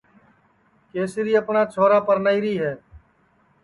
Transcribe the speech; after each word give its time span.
کَسری 0.91 1.33
اپٹؔا 1.39 1.63
چھورا 1.73 1.99
پَرنائیری 2.07 2.55
ہے 2.61 2.73